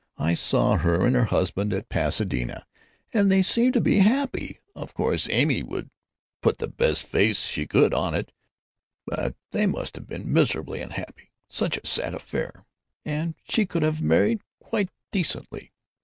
I 0.17 0.33
saw 0.33 0.77
her 0.77 1.05
and 1.05 1.15
her 1.15 1.25
husband 1.25 1.71
at 1.73 1.87
Pasadena, 1.87 2.65
and 3.13 3.31
they 3.31 3.43
seemed 3.43 3.75
to 3.75 3.81
be 3.81 3.99
happy. 3.99 4.59
Of 4.75 4.95
course 4.95 5.29
Amy 5.29 5.61
would 5.61 5.91
put 6.41 6.57
the 6.57 6.65
best 6.67 7.07
face 7.07 7.43
she 7.45 7.67
could 7.67 7.93
on 7.93 8.15
it, 8.15 8.31
but 9.05 9.35
they 9.51 9.67
must 9.67 9.95
have 9.97 10.07
been 10.07 10.33
miserably 10.33 10.81
unhappy—such 10.81 11.77
a 11.77 11.85
sad 11.85 12.15
affair, 12.15 12.65
and 13.05 13.35
she 13.47 13.67
could 13.67 13.83
have 13.83 14.01
married 14.01 14.41
quite 14.59 14.89
decently." 15.11 15.71